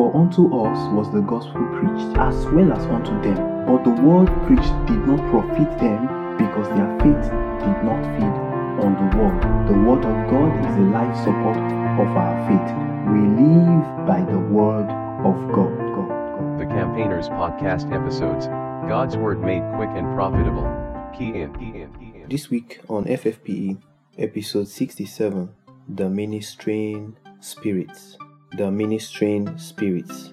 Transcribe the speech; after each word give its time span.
For 0.00 0.16
unto 0.16 0.46
us 0.64 0.80
was 0.94 1.12
the 1.12 1.20
gospel 1.20 1.60
preached, 1.76 2.16
as 2.16 2.46
well 2.56 2.72
as 2.72 2.86
unto 2.86 3.12
them. 3.20 3.36
But 3.66 3.84
the 3.84 3.92
word 4.00 4.32
preached 4.46 4.72
did 4.88 4.96
not 5.04 5.20
profit 5.28 5.68
them, 5.76 6.08
because 6.40 6.68
their 6.72 6.88
faith 7.04 7.28
did 7.60 7.78
not 7.84 8.00
feed 8.16 8.36
on 8.80 8.96
the 8.96 9.08
word. 9.20 9.36
The 9.68 9.76
word 9.84 10.02
of 10.08 10.16
God 10.32 10.56
is 10.64 10.74
the 10.74 10.88
life 10.88 11.14
support 11.18 11.60
of 12.00 12.16
our 12.16 12.32
faith. 12.48 12.72
We 13.12 13.20
live 13.44 14.06
by 14.08 14.24
the 14.24 14.38
word 14.38 14.88
of 15.20 15.36
God. 15.52 15.76
God, 15.76 16.08
God. 16.08 16.58
The 16.58 16.64
Campaigners 16.64 17.28
Podcast 17.28 17.92
episodes 17.92 18.46
God's 18.88 19.18
Word 19.18 19.42
made 19.42 19.62
quick 19.76 19.90
and 19.90 20.14
profitable. 20.14 20.64
Key 21.12 21.42
in, 21.42 21.52
key 21.58 21.78
in, 21.78 21.92
key 21.98 22.22
in. 22.22 22.28
This 22.30 22.48
week 22.48 22.80
on 22.88 23.04
FFPE, 23.04 23.82
episode 24.16 24.68
67 24.68 25.50
The 25.90 26.08
Ministering 26.08 27.18
Spirits. 27.40 28.16
The 28.56 28.68
Ministering 28.68 29.56
Spirits. 29.58 30.32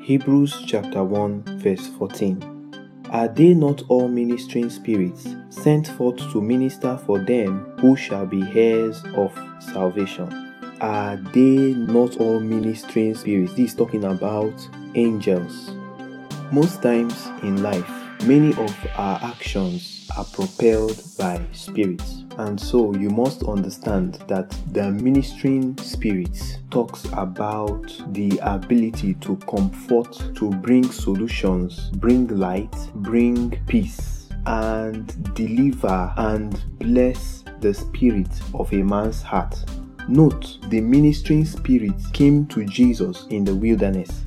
Hebrews 0.00 0.62
chapter 0.66 1.02
1, 1.02 1.58
verse 1.58 1.84
14. 1.98 3.02
Are 3.10 3.26
they 3.26 3.54
not 3.54 3.82
all 3.88 4.06
ministering 4.06 4.70
spirits 4.70 5.26
sent 5.50 5.88
forth 5.88 6.18
to 6.30 6.40
minister 6.40 6.96
for 6.96 7.18
them 7.18 7.76
who 7.80 7.96
shall 7.96 8.24
be 8.24 8.42
heirs 8.54 9.02
of 9.16 9.36
salvation? 9.58 10.28
Are 10.80 11.16
they 11.34 11.74
not 11.74 12.18
all 12.18 12.38
ministering 12.38 13.16
spirits? 13.16 13.54
This 13.54 13.72
is 13.72 13.74
talking 13.74 14.04
about 14.04 14.54
angels. 14.94 15.70
Most 16.52 16.82
times 16.82 17.26
in 17.42 17.64
life, 17.64 18.05
many 18.26 18.50
of 18.54 18.76
our 18.96 19.20
actions 19.22 20.10
are 20.16 20.24
propelled 20.24 21.00
by 21.16 21.40
spirits. 21.52 22.24
And 22.38 22.60
so 22.60 22.92
you 22.94 23.08
must 23.08 23.44
understand 23.44 24.14
that 24.26 24.50
the 24.72 24.90
ministering 24.90 25.78
spirits 25.78 26.58
talks 26.70 27.04
about 27.12 28.02
the 28.12 28.38
ability 28.42 29.14
to 29.14 29.36
comfort, 29.48 30.12
to 30.34 30.50
bring 30.50 30.90
solutions, 30.90 31.90
bring 31.94 32.26
light, 32.26 32.74
bring 32.96 33.58
peace, 33.66 34.28
and 34.46 35.34
deliver 35.34 36.12
and 36.16 36.62
bless 36.78 37.44
the 37.60 37.72
spirit 37.72 38.28
of 38.54 38.72
a 38.72 38.82
man's 38.82 39.22
heart. 39.22 39.64
Note, 40.08 40.58
the 40.68 40.80
ministering 40.80 41.44
spirit 41.44 41.94
came 42.12 42.46
to 42.46 42.64
Jesus 42.64 43.26
in 43.30 43.44
the 43.44 43.54
wilderness. 43.54 44.25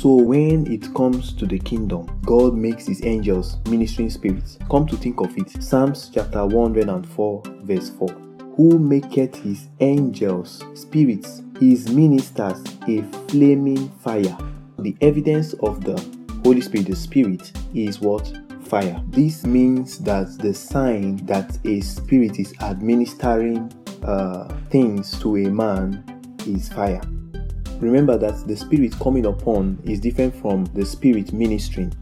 So 0.00 0.14
when 0.14 0.66
it 0.72 0.94
comes 0.94 1.34
to 1.34 1.44
the 1.44 1.58
kingdom, 1.58 2.08
God 2.24 2.54
makes 2.54 2.86
his 2.86 3.04
angels 3.04 3.58
ministering 3.68 4.08
spirits. 4.08 4.56
Come 4.70 4.86
to 4.86 4.96
think 4.96 5.20
of 5.20 5.36
it, 5.36 5.62
Psalms 5.62 6.10
chapter 6.10 6.46
104, 6.46 7.42
verse 7.64 7.90
4. 7.90 8.08
Who 8.56 8.78
maketh 8.78 9.36
his 9.36 9.68
angels 9.80 10.64
spirits, 10.72 11.42
his 11.60 11.92
ministers 11.92 12.64
a 12.88 13.02
flaming 13.28 13.90
fire. 13.90 14.38
The 14.78 14.96
evidence 15.02 15.52
of 15.62 15.84
the 15.84 16.02
Holy 16.44 16.62
Spirit, 16.62 16.86
the 16.86 16.96
Spirit, 16.96 17.52
is 17.74 18.00
what? 18.00 18.32
Fire. 18.62 19.02
This 19.08 19.44
means 19.44 19.98
that 19.98 20.38
the 20.38 20.54
sign 20.54 21.16
that 21.26 21.58
a 21.66 21.82
spirit 21.82 22.38
is 22.38 22.54
administering 22.62 23.70
uh, 24.02 24.48
things 24.70 25.18
to 25.18 25.36
a 25.36 25.50
man 25.50 26.02
is 26.46 26.70
fire. 26.70 27.02
Remember 27.80 28.18
that 28.18 28.46
the 28.46 28.56
spirit 28.56 28.98
coming 29.00 29.26
upon 29.26 29.78
is 29.84 30.00
different 30.00 30.34
from 30.36 30.66
the 30.74 30.84
spirit 30.84 31.32
ministering. 31.32 31.92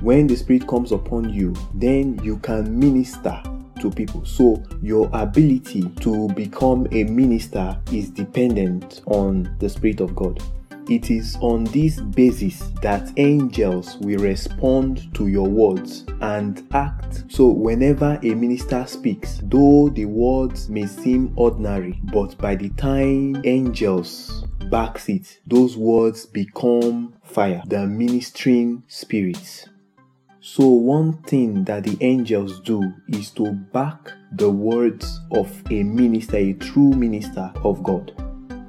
When 0.00 0.26
the 0.26 0.36
spirit 0.36 0.66
comes 0.66 0.92
upon 0.92 1.32
you, 1.32 1.54
then 1.74 2.20
you 2.22 2.38
can 2.38 2.78
minister 2.78 3.40
to 3.80 3.90
people. 3.90 4.24
So 4.24 4.62
your 4.82 5.08
ability 5.12 5.88
to 6.00 6.28
become 6.30 6.86
a 6.90 7.04
minister 7.04 7.78
is 7.92 8.10
dependent 8.10 9.02
on 9.06 9.54
the 9.60 9.68
spirit 9.68 10.00
of 10.00 10.14
God. 10.16 10.42
It 10.88 11.10
is 11.10 11.36
on 11.42 11.64
this 11.64 12.00
basis 12.00 12.70
that 12.80 13.12
angels 13.18 13.98
will 13.98 14.20
respond 14.20 15.14
to 15.14 15.26
your 15.26 15.46
words 15.46 16.06
and 16.22 16.66
act. 16.72 17.24
So, 17.28 17.48
whenever 17.48 18.18
a 18.22 18.34
minister 18.34 18.86
speaks, 18.86 19.42
though 19.42 19.90
the 19.90 20.06
words 20.06 20.70
may 20.70 20.86
seem 20.86 21.34
ordinary, 21.36 22.00
but 22.10 22.38
by 22.38 22.54
the 22.54 22.70
time 22.70 23.38
angels 23.44 24.37
backs 24.70 25.08
it, 25.08 25.40
those 25.46 25.76
words 25.76 26.26
become 26.26 27.14
fire, 27.22 27.62
the 27.66 27.86
ministering 27.86 28.82
spirits. 28.88 29.68
So, 30.40 30.66
one 30.66 31.22
thing 31.24 31.64
that 31.64 31.84
the 31.84 31.96
angels 32.00 32.60
do 32.60 32.92
is 33.08 33.30
to 33.32 33.52
back 33.52 34.12
the 34.32 34.50
words 34.50 35.20
of 35.32 35.50
a 35.70 35.82
minister, 35.82 36.36
a 36.36 36.52
true 36.54 36.92
minister 36.92 37.52
of 37.64 37.82
God. 37.82 38.12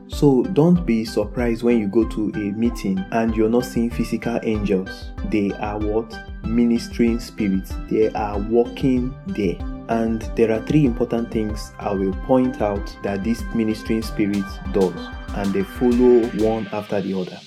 So 0.10 0.44
don't 0.44 0.86
be 0.86 1.06
surprised 1.06 1.64
when 1.64 1.80
you 1.80 1.88
go 1.88 2.06
to 2.10 2.32
a 2.36 2.52
meeting 2.52 2.98
and 3.12 3.34
you're 3.36 3.50
not 3.50 3.64
seeing 3.64 3.90
physical 3.90 4.40
angels. 4.44 5.12
They 5.30 5.52
are 5.52 5.80
what? 5.80 6.14
Ministering 6.44 7.20
spirits. 7.20 7.74
They 7.90 8.10
are 8.10 8.38
walking 8.40 9.14
there. 9.28 9.58
And 9.90 10.22
there 10.36 10.52
are 10.52 10.66
three 10.66 10.86
important 10.86 11.32
things 11.32 11.72
I 11.80 11.92
will 11.92 12.14
point 12.26 12.62
out 12.62 12.96
that 13.04 13.24
this 13.24 13.44
ministering 13.56 14.04
spirit 14.04 14.46
does, 14.72 14.94
and 15.36 15.52
they 15.52 15.64
follow 15.64 16.28
one 16.44 16.68
after 16.72 17.02
the 17.02 17.20
other. 17.20 17.40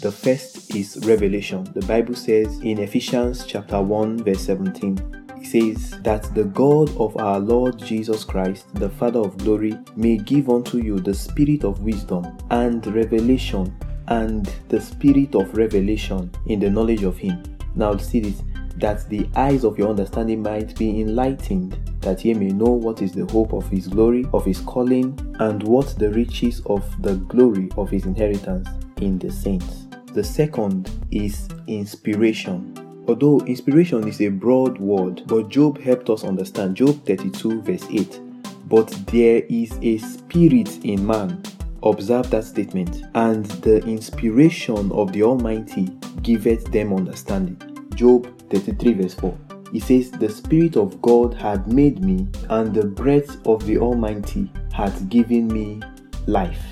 The 0.00 0.10
first 0.10 0.74
is 0.74 0.98
revelation. 1.04 1.64
The 1.74 1.84
Bible 1.84 2.14
says 2.14 2.58
in 2.60 2.78
Ephesians 2.78 3.44
chapter 3.44 3.82
1 3.82 4.24
verse 4.24 4.40
17, 4.40 5.20
it 5.36 5.46
says 5.46 6.00
that 6.00 6.34
the 6.34 6.44
God 6.44 6.94
of 6.96 7.16
our 7.18 7.38
Lord 7.38 7.78
Jesus 7.78 8.24
Christ, 8.24 8.74
the 8.76 8.88
Father 8.88 9.20
of 9.20 9.36
glory, 9.36 9.78
may 9.96 10.16
give 10.16 10.48
unto 10.48 10.78
you 10.78 11.00
the 11.00 11.12
spirit 11.12 11.64
of 11.64 11.82
wisdom 11.82 12.26
and 12.50 12.86
revelation 12.94 13.76
and 14.08 14.50
the 14.70 14.80
spirit 14.80 15.34
of 15.34 15.54
revelation 15.54 16.30
in 16.46 16.60
the 16.60 16.70
knowledge 16.70 17.02
of 17.02 17.18
him. 17.18 17.42
Now 17.74 17.96
see 17.98 18.20
this 18.20 18.42
that 18.80 19.08
the 19.08 19.28
eyes 19.36 19.64
of 19.64 19.78
your 19.78 19.90
understanding 19.90 20.42
might 20.42 20.76
be 20.76 21.00
enlightened, 21.00 21.78
that 22.00 22.24
ye 22.24 22.34
may 22.34 22.48
know 22.48 22.70
what 22.70 23.02
is 23.02 23.12
the 23.12 23.26
hope 23.26 23.52
of 23.52 23.68
his 23.68 23.86
glory, 23.88 24.26
of 24.32 24.44
his 24.44 24.60
calling, 24.60 25.18
and 25.38 25.62
what 25.62 25.94
the 25.98 26.10
riches 26.10 26.60
of 26.66 26.84
the 27.02 27.14
glory 27.16 27.68
of 27.76 27.90
his 27.90 28.06
inheritance 28.06 28.68
in 29.00 29.18
the 29.18 29.30
saints. 29.30 29.86
The 30.12 30.24
second 30.24 30.90
is 31.10 31.48
inspiration. 31.66 33.04
Although 33.06 33.40
inspiration 33.40 34.08
is 34.08 34.20
a 34.20 34.28
broad 34.28 34.78
word, 34.78 35.22
but 35.26 35.48
Job 35.48 35.80
helped 35.80 36.10
us 36.10 36.24
understand. 36.24 36.76
Job 36.76 37.04
32, 37.06 37.62
verse 37.62 37.86
8. 37.90 38.20
But 38.68 38.88
there 39.06 39.42
is 39.48 39.72
a 39.82 39.98
spirit 39.98 40.84
in 40.84 41.06
man. 41.06 41.42
Observe 41.82 42.30
that 42.30 42.44
statement. 42.44 43.02
And 43.14 43.46
the 43.46 43.78
inspiration 43.84 44.92
of 44.92 45.12
the 45.12 45.22
Almighty 45.22 45.86
giveth 46.22 46.70
them 46.72 46.92
understanding. 46.92 47.69
Job 47.94 48.26
33, 48.50 48.92
verse 48.94 49.14
4. 49.14 49.38
He 49.72 49.80
says, 49.80 50.10
The 50.10 50.28
Spirit 50.28 50.76
of 50.76 51.00
God 51.00 51.34
had 51.34 51.72
made 51.72 52.04
me, 52.04 52.28
and 52.48 52.74
the 52.74 52.86
breath 52.86 53.46
of 53.46 53.64
the 53.66 53.78
Almighty 53.78 54.50
had 54.72 55.08
given 55.08 55.48
me 55.48 55.80
life. 56.26 56.62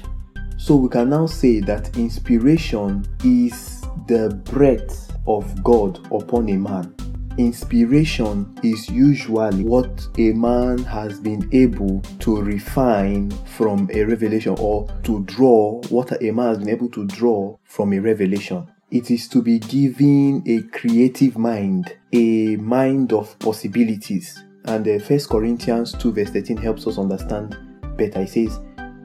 So 0.57 0.77
we 0.77 0.89
can 0.89 1.11
now 1.11 1.27
say 1.27 1.61
that 1.61 1.97
inspiration 1.97 3.07
is 3.25 3.83
the 4.09 4.41
breath 4.45 5.17
of 5.27 5.63
God 5.63 6.05
upon 6.13 6.49
a 6.49 6.57
man. 6.57 6.95
Inspiration 7.39 8.59
is 8.65 8.89
usually 8.89 9.63
what 9.63 10.09
a 10.19 10.33
man 10.33 10.79
has 10.79 11.21
been 11.21 11.49
able 11.53 12.01
to 12.19 12.43
refine 12.43 13.31
from 13.47 13.89
a 13.95 14.03
revelation 14.03 14.57
or 14.59 14.89
to 15.05 15.23
draw 15.25 15.81
what 15.91 16.21
a 16.21 16.33
man 16.33 16.49
has 16.49 16.59
been 16.59 16.71
able 16.71 16.89
to 16.89 17.07
draw 17.07 17.57
from 17.63 17.93
a 17.93 18.01
revelation. 18.01 18.67
It 18.91 19.11
is 19.11 19.29
to 19.29 19.43
be 19.43 19.59
given 19.59 20.43
a 20.47 20.63
creative 20.63 21.37
mind, 21.37 21.95
a 22.11 22.57
mind 22.57 23.13
of 23.13 23.39
possibilities. 23.39 24.43
And 24.65 24.83
the 24.83 24.99
First 24.99 25.29
Corinthians 25.29 25.93
2 25.93 26.13
verse 26.13 26.31
13 26.31 26.57
helps 26.57 26.87
us 26.87 26.97
understand 26.97 27.59
better. 27.99 28.23
It 28.23 28.31
says, 28.31 28.59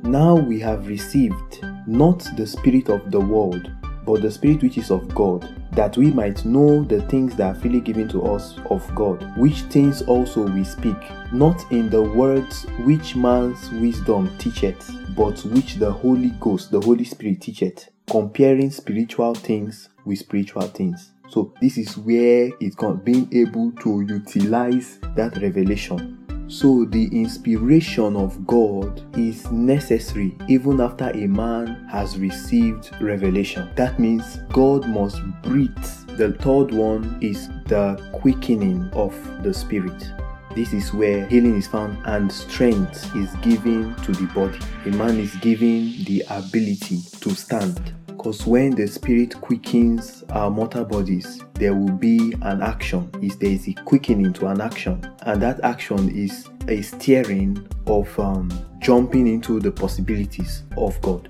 Now 0.03 0.35
we 0.35 0.57
have 0.61 0.87
received 0.87 1.65
not 1.85 2.25
the 2.37 2.47
spirit 2.47 2.87
of 2.87 3.11
the 3.11 3.19
world, 3.19 3.69
but 4.05 4.21
the 4.21 4.31
Spirit 4.31 4.63
which 4.63 4.77
is 4.77 4.89
of 4.89 5.13
God, 5.13 5.53
that 5.73 5.97
we 5.97 6.11
might 6.11 6.45
know 6.45 6.85
the 6.85 7.01
things 7.03 7.35
that 7.35 7.55
are 7.55 7.59
freely 7.59 7.81
given 7.81 8.07
to 8.09 8.23
us 8.23 8.55
of 8.69 8.89
God, 8.95 9.37
which 9.37 9.63
things 9.63 10.01
also 10.03 10.47
we 10.47 10.63
speak, 10.63 10.97
not 11.33 11.61
in 11.73 11.89
the 11.89 12.01
words 12.01 12.65
which 12.85 13.17
man's 13.17 13.69
wisdom 13.71 14.29
teacheth, 14.37 14.89
but 15.15 15.39
which 15.45 15.75
the 15.75 15.91
Holy 15.91 16.29
Ghost, 16.39 16.71
the 16.71 16.79
Holy 16.79 17.03
Spirit 17.03 17.41
teacheth, 17.41 17.89
comparing 18.09 18.71
spiritual 18.71 19.33
things 19.33 19.89
with 20.05 20.19
spiritual 20.19 20.63
things. 20.63 21.11
So 21.29 21.53
this 21.61 21.77
is 21.77 21.97
where 21.97 22.49
it's 22.59 22.75
being 23.03 23.27
able 23.31 23.71
to 23.83 24.01
utilize 24.01 24.99
that 25.15 25.37
revelation 25.37 26.23
so 26.47 26.85
the 26.85 27.05
inspiration 27.05 28.15
of 28.15 28.45
God 28.45 29.01
is 29.17 29.49
necessary 29.51 30.37
even 30.47 30.81
after 30.81 31.09
a 31.09 31.27
man 31.27 31.87
has 31.89 32.17
received 32.17 32.91
revelation. 33.01 33.69
That 33.75 33.99
means 33.99 34.37
God 34.51 34.87
must 34.87 35.21
breathe. 35.41 35.75
The 36.17 36.33
third 36.41 36.71
one 36.71 37.17
is 37.21 37.47
the 37.65 37.97
quickening 38.13 38.89
of 38.93 39.15
the 39.41 39.53
spirit. 39.53 40.22
This 40.55 40.73
is 40.73 40.93
where 40.93 41.25
healing 41.27 41.57
is 41.57 41.67
found 41.67 41.97
and 42.05 42.31
strength 42.31 43.15
is 43.15 43.33
given 43.37 43.95
to 44.03 44.11
the 44.11 44.27
body. 44.33 44.59
A 44.85 44.89
man 44.95 45.19
is 45.19 45.35
given 45.37 46.03
the 46.05 46.23
ability 46.29 46.99
to 47.21 47.29
stand 47.31 47.93
Because 48.23 48.45
when 48.47 48.71
the 48.71 48.87
Spirit 48.87 49.35
quickens 49.41 50.23
our 50.29 50.49
mortal 50.49 50.85
bodies, 50.85 51.41
there 51.55 51.73
will 51.75 51.91
be 51.91 52.33
an 52.43 52.61
action. 52.61 53.09
Is 53.21 53.37
there 53.37 53.49
is 53.49 53.67
a 53.67 53.73
quickening 53.73 54.31
to 54.33 54.47
an 54.47 54.61
action, 54.61 55.05
and 55.23 55.41
that 55.41 55.59
action 55.61 56.07
is 56.07 56.47
a 56.69 56.81
steering 56.81 57.67
of 57.85 58.17
um, 58.17 58.49
jumping 58.79 59.27
into 59.27 59.59
the 59.59 59.71
possibilities 59.71 60.63
of 60.77 61.01
God. 61.01 61.27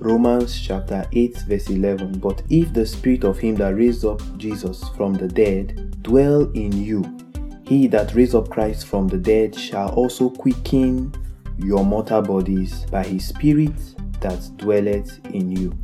Romans 0.00 0.60
chapter 0.60 1.06
8, 1.12 1.36
verse 1.46 1.70
11. 1.70 2.18
But 2.18 2.42
if 2.50 2.72
the 2.72 2.84
spirit 2.84 3.22
of 3.22 3.38
him 3.38 3.54
that 3.54 3.76
raised 3.76 4.04
up 4.04 4.20
Jesus 4.36 4.88
from 4.96 5.12
the 5.14 5.28
dead 5.28 6.02
dwell 6.02 6.50
in 6.54 6.72
you, 6.72 7.02
he 7.66 7.86
that 7.88 8.14
raised 8.14 8.34
up 8.34 8.50
Christ 8.50 8.86
from 8.86 9.08
the 9.08 9.16
dead 9.16 9.54
shall 9.58 9.88
also 9.90 10.28
quicken 10.28 11.14
your 11.58 11.84
mortal 11.84 12.20
bodies 12.20 12.84
by 12.90 13.04
his 13.04 13.28
spirit 13.28 13.74
that 14.20 14.50
dwelleth 14.56 15.24
in 15.26 15.50
you. 15.50 15.76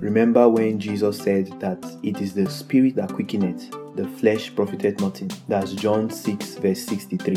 Remember 0.00 0.48
when 0.48 0.78
Jesus 0.78 1.18
said 1.18 1.48
that 1.60 1.84
it 2.02 2.20
is 2.20 2.32
the 2.32 2.48
spirit 2.48 2.94
that 2.96 3.12
quickeneth, 3.12 3.70
the 3.96 4.06
flesh 4.06 4.54
profiteth 4.54 5.00
nothing. 5.00 5.30
That's 5.48 5.72
John 5.72 6.08
6, 6.10 6.54
verse 6.56 6.82
63. 6.84 7.36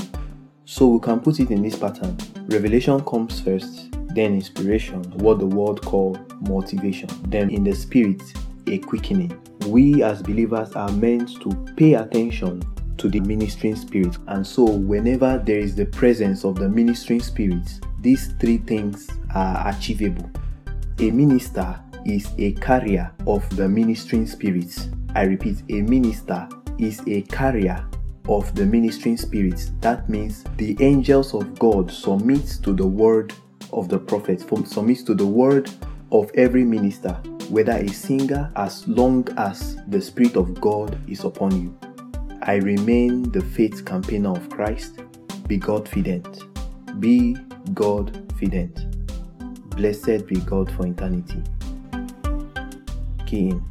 So 0.65 0.87
we 0.87 0.99
can 0.99 1.19
put 1.19 1.39
it 1.39 1.49
in 1.49 1.61
this 1.61 1.75
pattern. 1.75 2.17
Revelation 2.47 3.03
comes 3.03 3.39
first, 3.39 3.89
then 4.13 4.33
inspiration, 4.35 5.03
what 5.17 5.39
the 5.39 5.47
world 5.47 5.83
call 5.83 6.17
motivation, 6.41 7.09
then 7.29 7.49
in 7.49 7.63
the 7.63 7.73
spirit, 7.73 8.21
a 8.67 8.77
quickening. 8.77 9.39
We 9.67 10.03
as 10.03 10.21
believers 10.21 10.73
are 10.73 10.91
meant 10.91 11.41
to 11.41 11.49
pay 11.75 11.95
attention 11.95 12.63
to 12.97 13.09
the 13.09 13.19
ministering 13.19 13.75
spirit, 13.75 14.17
and 14.27 14.45
so 14.45 14.63
whenever 14.63 15.41
there 15.45 15.59
is 15.59 15.75
the 15.75 15.85
presence 15.85 16.43
of 16.43 16.55
the 16.55 16.69
ministering 16.69 17.21
spirit, 17.21 17.79
these 17.99 18.33
three 18.33 18.57
things 18.57 19.09
are 19.33 19.67
achievable. 19.69 20.29
A 20.99 21.11
minister 21.11 21.79
is 22.05 22.29
a 22.37 22.51
carrier 22.53 23.11
of 23.27 23.47
the 23.55 23.67
ministering 23.67 24.27
spirits. 24.27 24.89
I 25.15 25.23
repeat, 25.23 25.63
a 25.69 25.81
minister 25.81 26.47
is 26.77 27.01
a 27.07 27.21
carrier 27.23 27.85
of 28.27 28.53
the 28.55 28.65
ministering 28.65 29.17
spirits. 29.17 29.71
That 29.81 30.09
means 30.09 30.43
the 30.57 30.77
angels 30.79 31.33
of 31.33 31.57
God 31.59 31.91
submit 31.91 32.45
to 32.63 32.73
the 32.73 32.87
word 32.87 33.33
of 33.73 33.89
the 33.89 33.99
prophet, 33.99 34.41
submit 34.67 35.05
to 35.05 35.13
the 35.13 35.25
word 35.25 35.69
of 36.11 36.31
every 36.35 36.63
minister, 36.63 37.13
whether 37.49 37.73
a 37.73 37.87
singer, 37.87 38.51
as 38.55 38.87
long 38.87 39.27
as 39.37 39.77
the 39.87 40.01
Spirit 40.01 40.35
of 40.35 40.59
God 40.59 40.97
is 41.09 41.23
upon 41.23 41.61
you. 41.61 41.90
I 42.43 42.55
remain 42.55 43.31
the 43.31 43.41
faith 43.41 43.85
campaigner 43.85 44.31
of 44.31 44.49
Christ. 44.49 45.01
Be 45.47 45.57
God 45.57 45.87
fident. 45.87 46.43
Be 46.99 47.37
God 47.73 48.33
fident. 48.39 48.87
Blessed 49.75 50.25
be 50.25 50.37
God 50.37 50.71
for 50.71 50.87
eternity. 50.87 51.43
Key 53.27 53.49
in. 53.49 53.70